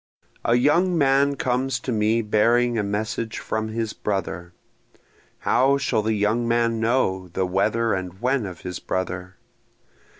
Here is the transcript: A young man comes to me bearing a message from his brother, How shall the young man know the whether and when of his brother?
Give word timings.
A 0.43 0.55
young 0.55 0.97
man 0.97 1.35
comes 1.35 1.79
to 1.81 1.91
me 1.91 2.23
bearing 2.23 2.75
a 2.75 2.81
message 2.83 3.37
from 3.37 3.67
his 3.67 3.93
brother, 3.93 4.51
How 5.41 5.77
shall 5.77 6.01
the 6.01 6.15
young 6.15 6.47
man 6.47 6.79
know 6.79 7.27
the 7.27 7.45
whether 7.45 7.93
and 7.93 8.19
when 8.19 8.47
of 8.47 8.61
his 8.61 8.79
brother? 8.79 9.37